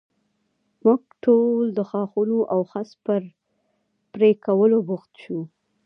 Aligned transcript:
موږ 0.83 1.01
ټول 1.23 1.63
د 1.77 1.79
ښاخونو 1.89 2.37
او 2.53 2.59
خس 2.71 2.89
پر 3.05 3.21
پرې 4.13 4.31
کولو 4.45 4.77
بوخت 4.87 5.11
شو. 5.23 5.39